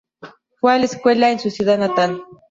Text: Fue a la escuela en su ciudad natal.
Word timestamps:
Fue 0.59 0.73
a 0.73 0.79
la 0.79 0.85
escuela 0.85 1.29
en 1.29 1.37
su 1.37 1.51
ciudad 1.51 1.77
natal. 1.77 2.23